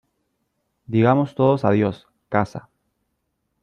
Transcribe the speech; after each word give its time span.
Digamos 0.93 1.35
todos 1.35 1.63
adiós, 1.63 2.07
casa. 2.27 2.61